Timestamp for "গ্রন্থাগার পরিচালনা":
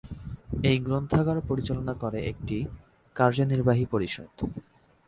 0.79-1.93